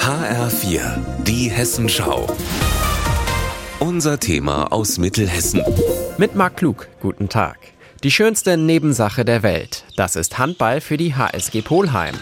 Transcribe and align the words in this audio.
HR4, 0.00 0.80
die 1.24 1.48
Hessenschau. 1.50 2.26
Unser 3.78 4.18
Thema 4.18 4.72
aus 4.72 4.98
Mittelhessen. 4.98 5.62
Mit 6.16 6.34
Marc 6.34 6.56
Klug, 6.56 6.88
guten 7.00 7.28
Tag. 7.28 7.58
Die 8.02 8.10
schönste 8.10 8.56
Nebensache 8.56 9.24
der 9.24 9.42
Welt, 9.42 9.84
das 9.96 10.16
ist 10.16 10.38
Handball 10.38 10.80
für 10.80 10.96
die 10.96 11.14
HSG 11.14 11.62
Polheim. 11.62 12.14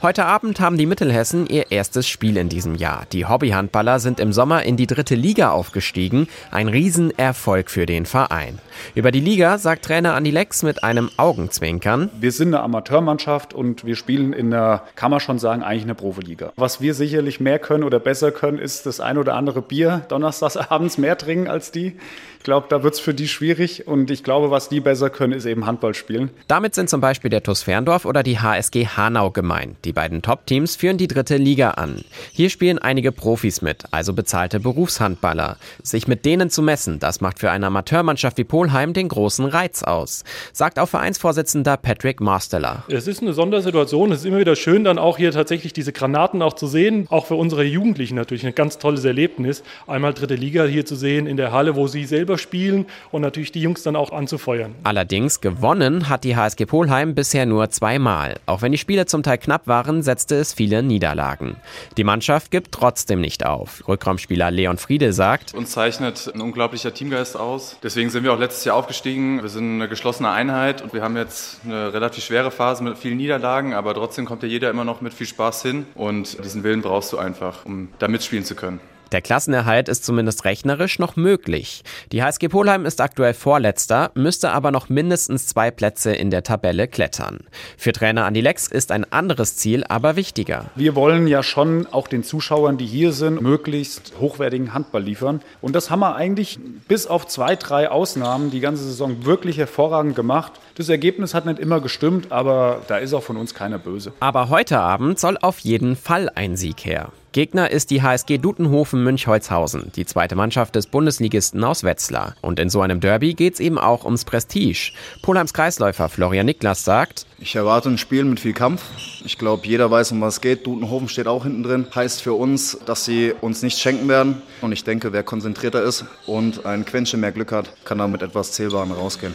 Heute 0.00 0.26
Abend 0.26 0.60
haben 0.60 0.78
die 0.78 0.86
Mittelhessen 0.86 1.48
ihr 1.48 1.72
erstes 1.72 2.06
Spiel 2.06 2.36
in 2.36 2.48
diesem 2.48 2.76
Jahr. 2.76 3.04
Die 3.12 3.26
Hobbyhandballer 3.26 3.98
sind 3.98 4.20
im 4.20 4.32
Sommer 4.32 4.62
in 4.62 4.76
die 4.76 4.86
dritte 4.86 5.16
Liga 5.16 5.50
aufgestiegen. 5.50 6.28
Ein 6.52 6.68
Riesenerfolg 6.68 7.68
für 7.68 7.84
den 7.84 8.06
Verein. 8.06 8.60
Über 8.94 9.10
die 9.10 9.18
Liga 9.18 9.58
sagt 9.58 9.84
Trainer 9.84 10.14
Andi 10.14 10.30
Lex 10.30 10.62
mit 10.62 10.84
einem 10.84 11.10
Augenzwinkern. 11.16 12.10
Wir 12.20 12.30
sind 12.30 12.54
eine 12.54 12.62
Amateurmannschaft 12.62 13.54
und 13.54 13.84
wir 13.84 13.96
spielen 13.96 14.32
in 14.32 14.54
einer, 14.54 14.84
kann 14.94 15.10
man 15.10 15.18
schon 15.18 15.40
sagen, 15.40 15.64
eigentlich 15.64 15.82
eine 15.82 15.96
Profiliga. 15.96 16.52
Was 16.54 16.80
wir 16.80 16.94
sicherlich 16.94 17.40
mehr 17.40 17.58
können 17.58 17.82
oder 17.82 17.98
besser 17.98 18.30
können, 18.30 18.58
ist 18.58 18.86
das 18.86 19.00
ein 19.00 19.18
oder 19.18 19.34
andere 19.34 19.62
Bier 19.62 20.02
donnerstags 20.08 20.56
abends 20.56 20.96
mehr 20.98 21.18
trinken 21.18 21.48
als 21.48 21.72
die. 21.72 21.96
Ich 22.38 22.44
glaube, 22.44 22.66
da 22.70 22.82
wird 22.82 22.94
es 22.94 23.00
für 23.00 23.14
die 23.14 23.28
schwierig 23.28 23.86
und 23.86 24.10
ich 24.10 24.22
glaube, 24.22 24.50
was 24.50 24.68
die 24.68 24.80
besser 24.80 25.10
können, 25.10 25.32
ist 25.32 25.44
eben 25.44 25.66
Handball 25.66 25.92
spielen. 25.92 26.30
Damit 26.46 26.74
sind 26.74 26.88
zum 26.88 27.00
Beispiel 27.00 27.30
der 27.30 27.42
TuS 27.42 27.62
Ferndorf 27.62 28.04
oder 28.04 28.22
die 28.22 28.38
HSG 28.38 28.86
Hanau 28.86 29.30
gemeint. 29.32 29.76
Die 29.84 29.92
beiden 29.92 30.22
Top-Teams 30.22 30.76
führen 30.76 30.98
die 30.98 31.08
dritte 31.08 31.36
Liga 31.36 31.72
an. 31.72 32.04
Hier 32.32 32.48
spielen 32.48 32.78
einige 32.78 33.12
Profis 33.12 33.60
mit, 33.60 33.84
also 33.90 34.14
bezahlte 34.14 34.60
Berufshandballer. 34.60 35.56
Sich 35.82 36.06
mit 36.06 36.24
denen 36.24 36.48
zu 36.48 36.62
messen, 36.62 37.00
das 37.00 37.20
macht 37.20 37.40
für 37.40 37.50
eine 37.50 37.66
Amateurmannschaft 37.66 38.38
wie 38.38 38.44
Polheim 38.44 38.92
den 38.92 39.08
großen 39.08 39.44
Reiz 39.44 39.82
aus, 39.82 40.24
sagt 40.52 40.78
auch 40.78 40.88
Vereinsvorsitzender 40.88 41.76
Patrick 41.76 42.20
Marsteller. 42.20 42.84
Es 42.88 43.08
ist 43.08 43.20
eine 43.20 43.32
Sondersituation. 43.32 44.12
Es 44.12 44.20
ist 44.20 44.26
immer 44.26 44.38
wieder 44.38 44.56
schön, 44.56 44.84
dann 44.84 44.98
auch 44.98 45.18
hier 45.18 45.32
tatsächlich 45.32 45.72
diese 45.72 45.92
Granaten 45.92 46.40
auch 46.40 46.54
zu 46.54 46.68
sehen. 46.68 47.06
Auch 47.10 47.26
für 47.26 47.34
unsere 47.34 47.64
Jugendlichen 47.64 48.14
natürlich 48.14 48.46
ein 48.46 48.54
ganz 48.54 48.78
tolles 48.78 49.04
Erlebnis, 49.04 49.64
einmal 49.88 50.14
dritte 50.14 50.36
Liga 50.36 50.64
hier 50.64 50.86
zu 50.86 50.94
sehen 50.94 51.26
in 51.26 51.36
der 51.36 51.52
Halle, 51.52 51.74
wo 51.74 51.88
sie 51.88 52.04
selber 52.04 52.27
selber 52.28 52.38
spielen 52.38 52.86
und 53.10 53.22
natürlich 53.22 53.52
die 53.52 53.62
Jungs 53.62 53.82
dann 53.82 53.96
auch 53.96 54.12
anzufeuern. 54.12 54.74
Allerdings 54.84 55.40
gewonnen 55.40 56.08
hat 56.08 56.24
die 56.24 56.36
HSG 56.36 56.66
Polheim 56.66 57.14
bisher 57.14 57.46
nur 57.46 57.70
zweimal. 57.70 58.36
Auch 58.46 58.60
wenn 58.62 58.72
die 58.72 58.78
Spiele 58.78 59.06
zum 59.06 59.22
Teil 59.22 59.38
knapp 59.38 59.66
waren, 59.66 60.02
setzte 60.02 60.36
es 60.36 60.52
viele 60.52 60.82
Niederlagen. 60.82 61.56
Die 61.96 62.04
Mannschaft 62.04 62.50
gibt 62.50 62.72
trotzdem 62.72 63.20
nicht 63.20 63.46
auf. 63.46 63.88
Rückraumspieler 63.88 64.50
Leon 64.50 64.76
Friede 64.76 65.12
sagt, 65.12 65.54
uns 65.54 65.70
zeichnet 65.70 66.30
ein 66.34 66.40
unglaublicher 66.40 66.92
Teamgeist 66.92 67.36
aus. 67.36 67.78
Deswegen 67.82 68.10
sind 68.10 68.24
wir 68.24 68.32
auch 68.34 68.38
letztes 68.38 68.64
Jahr 68.64 68.76
aufgestiegen. 68.76 69.42
Wir 69.42 69.48
sind 69.48 69.76
eine 69.76 69.88
geschlossene 69.88 70.30
Einheit 70.30 70.82
und 70.82 70.92
wir 70.92 71.02
haben 71.02 71.16
jetzt 71.16 71.60
eine 71.64 71.92
relativ 71.92 72.24
schwere 72.24 72.50
Phase 72.50 72.84
mit 72.84 72.98
vielen 72.98 73.16
Niederlagen, 73.16 73.72
aber 73.72 73.94
trotzdem 73.94 74.26
kommt 74.26 74.42
ja 74.42 74.48
jeder 74.48 74.68
immer 74.68 74.84
noch 74.84 75.00
mit 75.00 75.14
viel 75.14 75.26
Spaß 75.26 75.62
hin 75.62 75.86
und 75.94 76.44
diesen 76.44 76.62
Willen 76.62 76.82
brauchst 76.82 77.12
du 77.12 77.18
einfach, 77.18 77.64
um 77.64 77.88
da 77.98 78.08
mitspielen 78.08 78.44
zu 78.44 78.54
können. 78.54 78.80
Der 79.12 79.22
Klassenerhalt 79.22 79.88
ist 79.88 80.04
zumindest 80.04 80.44
rechnerisch 80.44 80.98
noch 80.98 81.16
möglich. 81.16 81.82
Die 82.12 82.22
HSG 82.22 82.48
Polheim 82.48 82.84
ist 82.84 83.00
aktuell 83.00 83.32
Vorletzter, 83.32 84.10
müsste 84.14 84.50
aber 84.50 84.70
noch 84.70 84.90
mindestens 84.90 85.46
zwei 85.46 85.70
Plätze 85.70 86.12
in 86.12 86.30
der 86.30 86.42
Tabelle 86.42 86.88
klettern. 86.88 87.40
Für 87.78 87.92
Trainer 87.92 88.26
Andi 88.26 88.42
Lex 88.42 88.66
ist 88.66 88.92
ein 88.92 89.10
anderes 89.10 89.56
Ziel 89.56 89.84
aber 89.88 90.16
wichtiger. 90.16 90.66
Wir 90.74 90.94
wollen 90.94 91.26
ja 91.26 91.42
schon 91.42 91.86
auch 91.86 92.06
den 92.06 92.22
Zuschauern, 92.22 92.76
die 92.76 92.84
hier 92.84 93.12
sind, 93.12 93.40
möglichst 93.40 94.12
hochwertigen 94.20 94.74
Handball 94.74 95.02
liefern. 95.02 95.40
Und 95.62 95.74
das 95.74 95.90
haben 95.90 96.00
wir 96.00 96.14
eigentlich 96.14 96.58
bis 96.86 97.06
auf 97.06 97.26
zwei, 97.26 97.56
drei 97.56 97.90
Ausnahmen 97.90 98.50
die 98.50 98.60
ganze 98.60 98.84
Saison 98.84 99.24
wirklich 99.24 99.56
hervorragend 99.56 100.16
gemacht. 100.16 100.52
Das 100.74 100.90
Ergebnis 100.90 101.32
hat 101.32 101.46
nicht 101.46 101.58
immer 101.58 101.80
gestimmt, 101.80 102.30
aber 102.30 102.82
da 102.88 102.98
ist 102.98 103.14
auch 103.14 103.22
von 103.22 103.38
uns 103.38 103.54
keiner 103.54 103.78
böse. 103.78 104.12
Aber 104.20 104.50
heute 104.50 104.78
Abend 104.78 105.18
soll 105.18 105.38
auf 105.40 105.60
jeden 105.60 105.96
Fall 105.96 106.30
ein 106.34 106.56
Sieg 106.56 106.84
her. 106.84 107.10
Gegner 107.32 107.70
ist 107.70 107.90
die 107.90 108.02
HSG 108.02 108.38
Dutenhofen 108.38 109.04
Münchholzhausen, 109.04 109.92
die 109.94 110.06
zweite 110.06 110.34
Mannschaft 110.34 110.74
des 110.74 110.86
Bundesligisten 110.86 111.62
aus 111.62 111.84
Wetzlar. 111.84 112.34
Und 112.40 112.58
in 112.58 112.70
so 112.70 112.80
einem 112.80 113.00
Derby 113.00 113.34
geht's 113.34 113.60
eben 113.60 113.78
auch 113.78 114.04
ums 114.04 114.24
Prestige. 114.24 114.92
Polheims 115.20 115.52
Kreisläufer 115.52 116.08
Florian 116.08 116.46
Niklas 116.46 116.84
sagt, 116.84 117.26
ich 117.40 117.54
erwarte 117.54 117.90
ein 117.90 117.98
Spiel 117.98 118.24
mit 118.24 118.40
viel 118.40 118.52
Kampf. 118.52 118.82
Ich 119.24 119.38
glaube, 119.38 119.66
jeder 119.66 119.90
weiß, 119.90 120.12
um 120.12 120.20
was 120.20 120.34
es 120.34 120.40
geht. 120.40 120.66
Dutenhofen 120.66 121.08
steht 121.08 121.28
auch 121.28 121.44
hinten 121.44 121.62
drin. 121.62 121.86
Heißt 121.94 122.22
für 122.22 122.32
uns, 122.32 122.78
dass 122.84 123.04
sie 123.04 123.32
uns 123.40 123.62
nichts 123.62 123.80
schenken 123.80 124.08
werden. 124.08 124.42
Und 124.60 124.72
ich 124.72 124.82
denke, 124.82 125.12
wer 125.12 125.22
konzentrierter 125.22 125.82
ist 125.82 126.04
und 126.26 126.66
ein 126.66 126.84
Quäntchen 126.84 127.20
mehr 127.20 127.30
Glück 127.30 127.52
hat, 127.52 127.72
kann 127.84 127.98
da 127.98 128.08
mit 128.08 128.22
etwas 128.22 128.52
Zählbarem 128.52 128.90
rausgehen. 128.90 129.34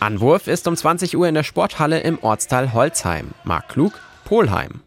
Anwurf 0.00 0.48
ist 0.48 0.66
um 0.66 0.74
20 0.74 1.16
Uhr 1.16 1.28
in 1.28 1.34
der 1.34 1.44
Sporthalle 1.44 2.00
im 2.00 2.18
Ortsteil 2.20 2.72
Holzheim. 2.72 3.30
Marc 3.44 3.68
Klug, 3.68 3.92
Polheim. 4.24 4.80